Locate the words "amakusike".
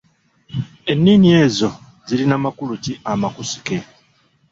3.11-3.77